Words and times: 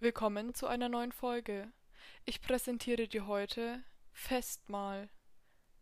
Willkommen 0.00 0.54
zu 0.54 0.68
einer 0.68 0.88
neuen 0.88 1.10
Folge. 1.10 1.72
Ich 2.24 2.40
präsentiere 2.40 3.08
dir 3.08 3.26
heute 3.26 3.82
Festmahl, 4.12 5.08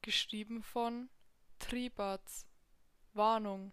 geschrieben 0.01 0.63
von 0.63 1.11
Tribatz. 1.59 2.47
Warnung. 3.13 3.73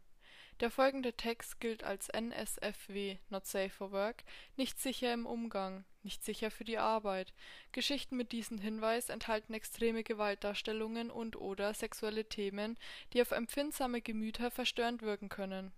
Der 0.60 0.70
folgende 0.70 1.14
Text 1.14 1.62
gilt 1.62 1.86
als 1.86 2.10
NSFW 2.10 3.20
(Not 3.30 3.46
Safe 3.46 3.70
for 3.70 3.94
Work), 3.94 4.26
nicht 4.58 4.82
sicher 4.82 5.14
im 5.14 5.26
Umgang, 5.26 5.86
nicht 6.02 6.26
sicher 6.26 6.52
für 6.52 6.66
die 6.66 6.78
Arbeit. 6.78 7.34
Geschichten 7.72 8.18
mit 8.18 8.34
diesem 8.34 8.58
Hinweis 8.58 9.08
enthalten 9.08 9.54
extreme 9.54 10.04
Gewaltdarstellungen 10.04 11.10
und/oder 11.10 11.74
sexuelle 11.74 12.28
Themen, 12.28 12.78
die 13.14 13.22
auf 13.22 13.32
empfindsame 13.32 14.02
Gemüter 14.02 14.52
verstörend 14.52 15.04
wirken 15.04 15.30
können. 15.30 15.72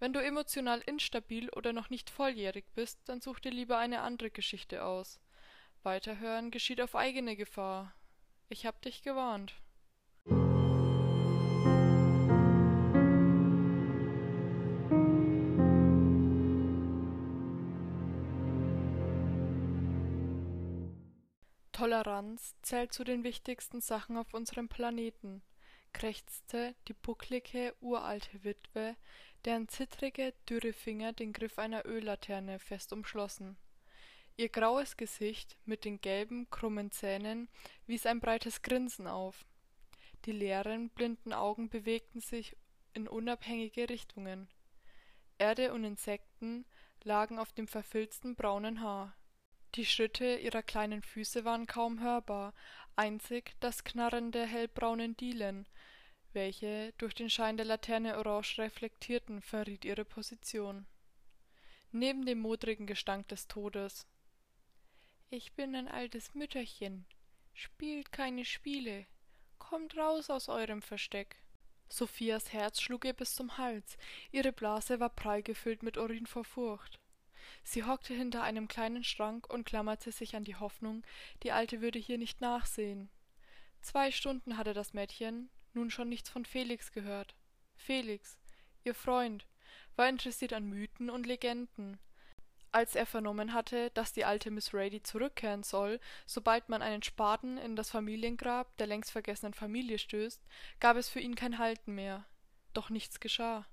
Wenn 0.00 0.12
du 0.12 0.22
emotional 0.22 0.80
instabil 0.80 1.50
oder 1.50 1.72
noch 1.72 1.90
nicht 1.90 2.10
volljährig 2.10 2.64
bist, 2.74 3.00
dann 3.06 3.20
such 3.20 3.40
dir 3.40 3.52
lieber 3.52 3.78
eine 3.78 4.00
andere 4.00 4.30
Geschichte 4.30 4.84
aus. 4.84 5.20
Weiterhören 5.82 6.50
geschieht 6.50 6.80
auf 6.80 6.94
eigene 6.94 7.36
Gefahr. 7.36 7.94
Ich 8.48 8.66
hab 8.66 8.82
dich 8.82 9.02
gewarnt. 9.02 9.54
Toleranz 21.72 22.54
zählt 22.62 22.92
zu 22.92 23.04
den 23.04 23.24
wichtigsten 23.24 23.80
Sachen 23.80 24.16
auf 24.16 24.32
unserem 24.32 24.68
Planeten, 24.68 25.42
krächzte 25.92 26.74
die 26.88 26.94
bucklige, 26.94 27.74
uralte 27.80 28.44
Witwe, 28.44 28.96
deren 29.44 29.68
zittrige, 29.68 30.34
dürre 30.48 30.72
Finger 30.72 31.12
den 31.12 31.32
Griff 31.32 31.58
einer 31.58 31.86
Öllaterne 31.86 32.58
fest 32.58 32.92
umschlossen. 32.92 33.56
Ihr 34.36 34.48
graues 34.48 34.96
Gesicht 34.96 35.56
mit 35.64 35.84
den 35.84 36.00
gelben, 36.00 36.50
krummen 36.50 36.90
Zähnen 36.90 37.48
wies 37.86 38.06
ein 38.06 38.20
breites 38.20 38.62
Grinsen 38.62 39.06
auf. 39.06 39.46
Die 40.24 40.32
leeren, 40.32 40.88
blinden 40.90 41.32
Augen 41.32 41.68
bewegten 41.68 42.20
sich 42.20 42.56
in 42.94 43.06
unabhängige 43.06 43.88
Richtungen. 43.88 44.48
Erde 45.38 45.72
und 45.72 45.84
Insekten 45.84 46.64
lagen 47.02 47.38
auf 47.38 47.52
dem 47.52 47.68
verfilzten 47.68 48.34
braunen 48.34 48.80
Haar. 48.80 49.14
Die 49.74 49.86
Schritte 49.86 50.36
ihrer 50.36 50.62
kleinen 50.62 51.02
Füße 51.02 51.44
waren 51.44 51.66
kaum 51.66 52.00
hörbar, 52.00 52.54
einzig 52.96 53.54
das 53.60 53.84
Knarren 53.84 54.32
der 54.32 54.46
hellbraunen 54.46 55.16
Dielen, 55.16 55.66
welche 56.34 56.92
durch 56.98 57.14
den 57.14 57.30
Schein 57.30 57.56
der 57.56 57.66
Laterne 57.66 58.18
orange 58.18 58.58
reflektierten, 58.58 59.40
verriet 59.40 59.84
ihre 59.84 60.04
Position. 60.04 60.86
Neben 61.92 62.26
dem 62.26 62.40
modrigen 62.40 62.86
Gestank 62.86 63.28
des 63.28 63.46
Todes. 63.46 64.06
Ich 65.30 65.52
bin 65.54 65.74
ein 65.74 65.88
altes 65.88 66.34
Mütterchen. 66.34 67.06
Spielt 67.52 68.12
keine 68.12 68.44
Spiele. 68.44 69.06
Kommt 69.58 69.96
raus 69.96 70.28
aus 70.28 70.48
eurem 70.48 70.82
Versteck. 70.82 71.36
Sophias 71.88 72.52
Herz 72.52 72.80
schlug 72.80 73.04
ihr 73.04 73.12
bis 73.12 73.34
zum 73.34 73.56
Hals. 73.56 73.96
Ihre 74.32 74.52
Blase 74.52 75.00
war 75.00 75.10
prall 75.10 75.42
gefüllt 75.42 75.82
mit 75.82 75.96
Urin 75.96 76.26
vor 76.26 76.44
Furcht. 76.44 76.98
Sie 77.62 77.84
hockte 77.84 78.14
hinter 78.14 78.42
einem 78.42 78.68
kleinen 78.68 79.04
Schrank 79.04 79.48
und 79.48 79.64
klammerte 79.64 80.12
sich 80.12 80.34
an 80.34 80.44
die 80.44 80.56
Hoffnung, 80.56 81.02
die 81.42 81.52
Alte 81.52 81.80
würde 81.80 81.98
hier 81.98 82.18
nicht 82.18 82.40
nachsehen. 82.40 83.10
Zwei 83.80 84.10
Stunden 84.10 84.56
hatte 84.56 84.74
das 84.74 84.94
Mädchen 84.94 85.50
nun 85.74 85.90
schon 85.90 86.08
nichts 86.08 86.28
von 86.28 86.44
Felix 86.44 86.92
gehört. 86.92 87.34
Felix, 87.76 88.38
ihr 88.84 88.94
Freund, 88.94 89.46
war 89.96 90.08
interessiert 90.08 90.52
an 90.52 90.64
Mythen 90.64 91.10
und 91.10 91.26
Legenden. 91.26 91.98
Als 92.72 92.96
er 92.96 93.06
vernommen 93.06 93.54
hatte, 93.54 93.90
dass 93.90 94.12
die 94.12 94.24
alte 94.24 94.50
Miss 94.50 94.74
Rady 94.74 95.00
zurückkehren 95.02 95.62
soll, 95.62 96.00
sobald 96.26 96.68
man 96.68 96.82
einen 96.82 97.04
Spaten 97.04 97.56
in 97.56 97.76
das 97.76 97.90
Familiengrab 97.90 98.76
der 98.78 98.88
längst 98.88 99.12
vergessenen 99.12 99.54
Familie 99.54 99.98
stößt, 99.98 100.42
gab 100.80 100.96
es 100.96 101.08
für 101.08 101.20
ihn 101.20 101.36
kein 101.36 101.58
Halten 101.58 101.94
mehr. 101.94 102.24
Doch 102.72 102.90
nichts 102.90 103.20
geschah. 103.20 103.64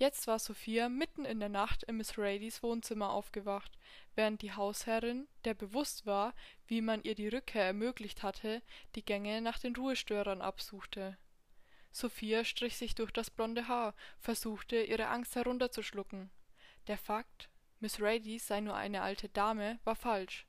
Jetzt 0.00 0.26
war 0.26 0.38
Sophia 0.38 0.88
mitten 0.88 1.26
in 1.26 1.40
der 1.40 1.50
Nacht 1.50 1.82
in 1.82 1.98
Miss 1.98 2.16
Radys 2.16 2.62
Wohnzimmer 2.62 3.10
aufgewacht, 3.10 3.70
während 4.14 4.40
die 4.40 4.54
Hausherrin, 4.54 5.28
der 5.44 5.52
bewusst 5.52 6.06
war, 6.06 6.32
wie 6.66 6.80
man 6.80 7.02
ihr 7.02 7.14
die 7.14 7.28
Rückkehr 7.28 7.66
ermöglicht 7.66 8.22
hatte, 8.22 8.62
die 8.94 9.04
Gänge 9.04 9.42
nach 9.42 9.58
den 9.58 9.76
Ruhestörern 9.76 10.40
absuchte. 10.40 11.18
Sophia 11.92 12.46
strich 12.46 12.78
sich 12.78 12.94
durch 12.94 13.10
das 13.10 13.28
blonde 13.28 13.68
Haar, 13.68 13.94
versuchte, 14.18 14.82
ihre 14.82 15.08
Angst 15.08 15.36
herunterzuschlucken. 15.36 16.30
Der 16.86 16.96
Fakt, 16.96 17.50
Miss 17.78 18.00
Rady 18.00 18.38
sei 18.38 18.62
nur 18.62 18.76
eine 18.76 19.02
alte 19.02 19.28
Dame, 19.28 19.80
war 19.84 19.96
falsch. 19.96 20.46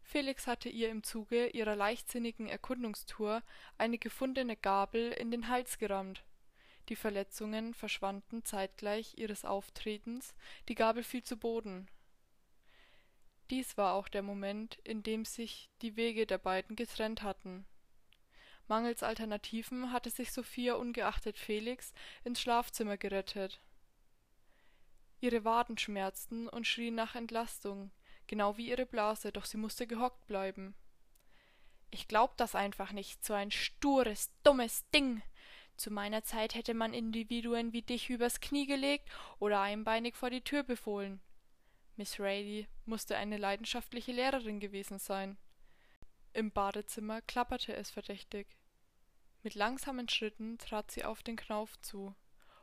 Felix 0.00 0.46
hatte 0.46 0.68
ihr 0.68 0.90
im 0.90 1.02
Zuge 1.02 1.48
ihrer 1.48 1.74
leichtsinnigen 1.74 2.46
Erkundungstour 2.46 3.42
eine 3.78 3.98
gefundene 3.98 4.54
Gabel 4.54 5.10
in 5.10 5.32
den 5.32 5.48
Hals 5.48 5.78
gerammt 5.78 6.22
die 6.88 6.96
Verletzungen 6.96 7.74
verschwanden 7.74 8.44
zeitgleich 8.44 9.18
ihres 9.18 9.44
Auftretens, 9.44 10.34
die 10.68 10.74
Gabel 10.74 11.02
fiel 11.02 11.22
zu 11.22 11.36
Boden. 11.36 11.88
Dies 13.50 13.76
war 13.76 13.94
auch 13.94 14.08
der 14.08 14.22
Moment, 14.22 14.76
in 14.84 15.02
dem 15.02 15.24
sich 15.24 15.70
die 15.82 15.96
Wege 15.96 16.26
der 16.26 16.38
beiden 16.38 16.74
getrennt 16.74 17.22
hatten. 17.22 17.64
Mangels 18.68 19.04
Alternativen 19.04 19.92
hatte 19.92 20.10
sich 20.10 20.32
Sophia 20.32 20.74
ungeachtet 20.74 21.38
Felix 21.38 21.92
ins 22.24 22.40
Schlafzimmer 22.40 22.96
gerettet. 22.96 23.60
Ihre 25.20 25.44
Waden 25.44 25.78
schmerzten 25.78 26.48
und 26.48 26.66
schrien 26.66 26.96
nach 26.96 27.14
Entlastung, 27.14 27.92
genau 28.26 28.56
wie 28.56 28.68
ihre 28.68 28.86
Blase, 28.86 29.32
doch 29.32 29.44
sie 29.44 29.56
musste 29.56 29.86
gehockt 29.86 30.26
bleiben. 30.26 30.74
Ich 31.90 32.08
glaub 32.08 32.36
das 32.36 32.54
einfach 32.56 32.92
nicht, 32.92 33.24
so 33.24 33.32
ein 33.32 33.52
stures, 33.52 34.32
dummes 34.42 34.88
Ding, 34.90 35.22
zu 35.76 35.90
meiner 35.90 36.22
Zeit 36.22 36.54
hätte 36.54 36.74
man 36.74 36.94
Individuen 36.94 37.72
wie 37.72 37.82
dich 37.82 38.10
übers 38.10 38.40
Knie 38.40 38.66
gelegt 38.66 39.08
oder 39.38 39.60
einbeinig 39.60 40.16
vor 40.16 40.30
die 40.30 40.42
Tür 40.42 40.62
befohlen. 40.62 41.20
Miss 41.96 42.20
Rady 42.20 42.66
musste 42.84 43.16
eine 43.16 43.38
leidenschaftliche 43.38 44.12
Lehrerin 44.12 44.60
gewesen 44.60 44.98
sein. 44.98 45.38
Im 46.32 46.50
Badezimmer 46.50 47.22
klapperte 47.22 47.74
es 47.74 47.90
verdächtig. 47.90 48.46
Mit 49.42 49.54
langsamen 49.54 50.08
Schritten 50.08 50.58
trat 50.58 50.90
sie 50.90 51.04
auf 51.04 51.22
den 51.22 51.36
Knauf 51.36 51.80
zu, 51.80 52.14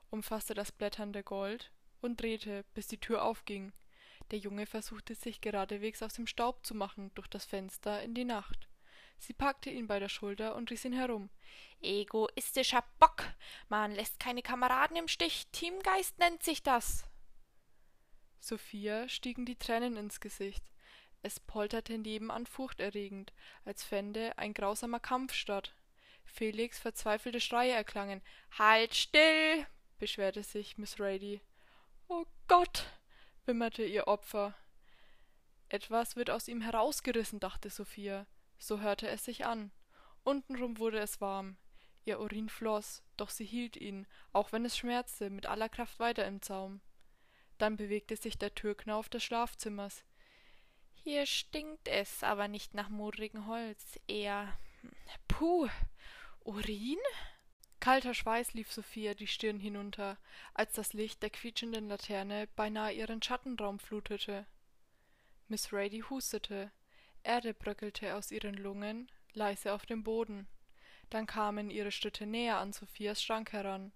umfasste 0.09 0.53
das 0.53 0.71
blätternde 0.71 1.23
Gold 1.23 1.71
und 2.01 2.21
drehte, 2.21 2.65
bis 2.73 2.87
die 2.87 2.99
Tür 2.99 3.23
aufging. 3.23 3.73
Der 4.31 4.39
Junge 4.39 4.65
versuchte 4.65 5.15
sich 5.15 5.41
geradewegs 5.41 6.03
aus 6.03 6.13
dem 6.13 6.27
Staub 6.27 6.65
zu 6.65 6.75
machen 6.75 7.11
durch 7.15 7.27
das 7.27 7.45
Fenster 7.45 8.03
in 8.03 8.13
die 8.13 8.25
Nacht. 8.25 8.67
Sie 9.23 9.31
packte 9.31 9.69
ihn 9.69 9.87
bei 9.87 9.99
der 9.99 10.09
Schulter 10.09 10.53
und 10.53 10.69
riß 10.69 10.83
ihn 10.83 10.91
herum. 10.91 11.29
Egoistischer 11.81 12.83
Bock. 12.99 13.23
Man 13.69 13.93
lässt 13.93 14.19
keine 14.19 14.41
Kameraden 14.41 14.97
im 14.97 15.07
Stich. 15.07 15.47
Teamgeist 15.53 16.19
nennt 16.19 16.43
sich 16.43 16.61
das. 16.61 17.05
Sophia 18.41 19.07
stiegen 19.07 19.45
die 19.45 19.55
Tränen 19.55 19.95
ins 19.95 20.19
Gesicht. 20.19 20.65
Es 21.21 21.39
polterte 21.39 21.97
nebenan 21.97 22.45
furchterregend, 22.45 23.31
als 23.63 23.85
fände 23.85 24.37
ein 24.37 24.53
grausamer 24.53 24.99
Kampf 24.99 25.33
statt. 25.33 25.73
Felix 26.25 26.77
verzweifelte 26.77 27.39
Schreie 27.39 27.71
erklangen. 27.71 28.21
Halt 28.57 28.93
still! 28.93 29.65
beschwerte 29.99 30.43
sich 30.43 30.77
Miss 30.77 30.99
Rady. 30.99 31.39
Oh 32.09 32.25
Gott! 32.49 32.87
wimmerte 33.45 33.85
ihr 33.85 34.07
Opfer. 34.09 34.53
Etwas 35.69 36.17
wird 36.17 36.29
aus 36.29 36.49
ihm 36.49 36.59
herausgerissen, 36.59 37.39
dachte 37.39 37.69
Sophia. 37.69 38.27
So 38.63 38.79
hörte 38.79 39.09
es 39.09 39.25
sich 39.25 39.45
an. 39.45 39.71
Untenrum 40.23 40.77
wurde 40.77 40.99
es 40.99 41.19
warm. 41.19 41.57
Ihr 42.05 42.21
Urin 42.21 42.47
floss, 42.47 43.03
doch 43.17 43.29
sie 43.29 43.43
hielt 43.43 43.75
ihn, 43.75 44.07
auch 44.31 44.53
wenn 44.53 44.63
es 44.63 44.77
schmerzte, 44.77 45.29
mit 45.29 45.47
aller 45.47 45.67
Kraft 45.67 45.99
weiter 45.99 46.25
im 46.25 46.41
Zaum. 46.41 46.79
Dann 47.57 47.75
bewegte 47.75 48.15
sich 48.15 48.37
der 48.37 48.55
Türknauf 48.55 49.09
des 49.09 49.21
Schlafzimmers. 49.21 50.05
Hier 50.93 51.25
stinkt 51.25 51.89
es, 51.89 52.23
aber 52.23 52.47
nicht 52.47 52.73
nach 52.73 52.87
modrigem 52.87 53.47
Holz, 53.47 53.99
eher. 54.07 54.57
Puh. 55.27 55.67
Urin? 56.45 56.99
Kalter 57.81 58.13
Schweiß 58.13 58.53
lief 58.53 58.71
Sophia 58.71 59.13
die 59.13 59.27
Stirn 59.27 59.59
hinunter, 59.59 60.17
als 60.53 60.71
das 60.71 60.93
Licht 60.93 61.21
der 61.21 61.31
quietschenden 61.31 61.89
Laterne 61.89 62.47
beinahe 62.55 62.93
ihren 62.93 63.21
Schattenraum 63.21 63.79
flutete. 63.79 64.45
Miss 65.49 65.73
Rady 65.73 65.99
hustete. 66.09 66.71
Erde 67.23 67.53
bröckelte 67.53 68.15
aus 68.15 68.31
ihren 68.31 68.55
Lungen, 68.55 69.09
leise 69.33 69.73
auf 69.73 69.85
dem 69.85 70.03
Boden. 70.03 70.47
Dann 71.09 71.25
kamen 71.25 71.69
ihre 71.69 71.91
Schritte 71.91 72.25
näher 72.25 72.57
an 72.57 72.73
Sophias 72.73 73.23
Schrank 73.23 73.53
heran. 73.53 73.91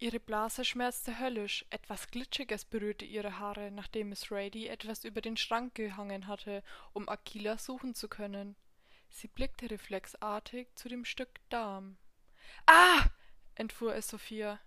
Ihre 0.00 0.20
Blase 0.20 0.64
schmerzte 0.64 1.18
höllisch, 1.18 1.64
etwas 1.70 2.06
Glitschiges 2.08 2.64
berührte 2.64 3.04
ihre 3.04 3.40
Haare, 3.40 3.72
nachdem 3.72 4.10
Miss 4.10 4.30
Rady 4.30 4.68
etwas 4.68 5.04
über 5.04 5.20
den 5.20 5.36
Schrank 5.36 5.74
gehangen 5.74 6.28
hatte, 6.28 6.62
um 6.92 7.08
Aquila 7.08 7.58
suchen 7.58 7.94
zu 7.94 8.08
können. 8.08 8.54
Sie 9.10 9.26
blickte 9.26 9.70
reflexartig 9.70 10.68
zu 10.76 10.88
dem 10.88 11.04
Stück 11.04 11.40
Darm. 11.48 11.96
Ah! 12.66 13.06
entfuhr 13.56 13.94
es 13.96 14.08
Sophia. 14.08 14.60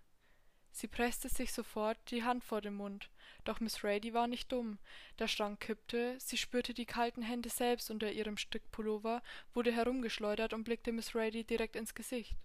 Sie 0.72 0.88
presste 0.88 1.28
sich 1.28 1.52
sofort 1.52 1.98
die 2.12 2.24
Hand 2.24 2.44
vor 2.44 2.62
den 2.62 2.76
Mund, 2.76 3.10
doch 3.44 3.60
Miss 3.60 3.84
Rady 3.84 4.14
war 4.14 4.28
nicht 4.28 4.52
dumm. 4.52 4.80
Der 5.20 5.28
Schrank 5.28 5.60
kippte, 5.60 6.16
sie 6.20 6.38
spürte 6.38 6.74
die 6.74 6.86
kalten 6.86 7.22
Hände 7.22 7.50
selbst 7.50 7.92
unter 7.92 8.12
ihrem 8.12 8.38
Strickpullover, 8.38 9.22
wurde 9.54 9.72
herumgeschleudert 9.72 10.54
und 10.54 10.64
blickte 10.64 10.92
Miss 10.92 11.14
Rady 11.14 11.44
direkt 11.44 11.76
ins 11.76 11.94
Gesicht. 11.94 12.36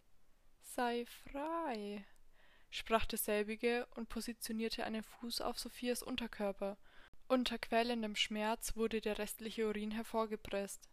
Sei 0.60 1.06
frei, 1.06 2.04
sprach 2.70 3.06
derselbige 3.06 3.86
und 3.94 4.08
positionierte 4.08 4.84
einen 4.84 5.04
Fuß 5.04 5.40
auf 5.40 5.58
Sophias 5.58 6.02
Unterkörper. 6.02 6.76
Unter 7.28 7.58
quälendem 7.58 8.16
Schmerz 8.16 8.76
wurde 8.76 9.00
der 9.00 9.18
restliche 9.18 9.66
Urin 9.66 9.92
hervorgepresst. 9.92 10.88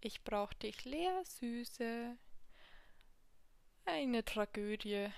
Ich 0.00 0.22
brauch 0.24 0.52
dich 0.52 0.84
leer, 0.84 1.24
Süße. 1.24 2.16
Eine 3.84 4.24
Tragödie, 4.24 5.08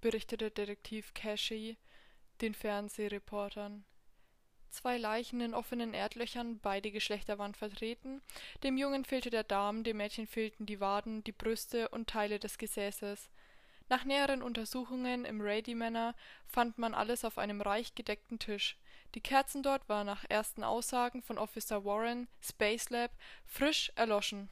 berichtete 0.00 0.50
Detektiv 0.50 1.14
Cashy 1.14 1.76
den 2.40 2.54
Fernsehreportern. 2.54 3.84
Zwei 4.70 4.98
Leichen 4.98 5.40
in 5.40 5.54
offenen 5.54 5.94
Erdlöchern, 5.94 6.58
beide 6.58 6.90
Geschlechter 6.90 7.38
waren 7.38 7.54
vertreten. 7.54 8.20
Dem 8.62 8.76
Jungen 8.76 9.04
fehlte 9.04 9.30
der 9.30 9.44
Darm, 9.44 9.84
dem 9.84 9.96
Mädchen 9.96 10.26
fehlten 10.26 10.66
die 10.66 10.80
Waden, 10.80 11.24
die 11.24 11.32
Brüste 11.32 11.88
und 11.88 12.08
Teile 12.10 12.38
des 12.38 12.58
Gesäßes. 12.58 13.30
Nach 13.88 14.04
näheren 14.04 14.42
Untersuchungen 14.42 15.24
im 15.24 15.40
Rady 15.40 15.74
Manor 15.74 16.14
fand 16.46 16.76
man 16.76 16.92
alles 16.92 17.24
auf 17.24 17.38
einem 17.38 17.60
reich 17.60 17.94
gedeckten 17.94 18.38
Tisch. 18.38 18.76
Die 19.14 19.20
Kerzen 19.20 19.62
dort 19.62 19.88
waren 19.88 20.06
nach 20.06 20.24
ersten 20.28 20.64
Aussagen 20.64 21.22
von 21.22 21.38
Officer 21.38 21.84
Warren, 21.84 22.28
Space 22.42 22.90
Lab, 22.90 23.12
frisch 23.46 23.92
erloschen. 23.94 24.50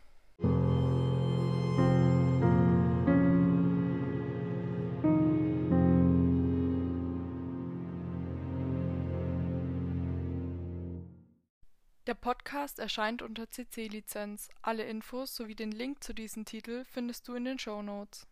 Der 12.06 12.14
Podcast 12.14 12.80
erscheint 12.80 13.22
unter 13.22 13.50
CC-Lizenz. 13.50 14.50
Alle 14.60 14.84
Infos 14.84 15.34
sowie 15.34 15.54
den 15.54 15.72
Link 15.72 16.04
zu 16.04 16.12
diesem 16.12 16.44
Titel 16.44 16.84
findest 16.84 17.26
du 17.26 17.34
in 17.34 17.46
den 17.46 17.58
Show 17.58 17.80
Notes. 17.80 18.26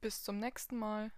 Bis 0.00 0.22
zum 0.22 0.38
nächsten 0.38 0.78
Mal. 0.78 1.10